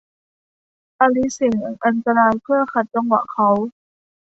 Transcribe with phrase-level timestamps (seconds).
[1.01, 3.49] อลิซเสี่ยงอันตรายเพื่อขัดจังหวะเขา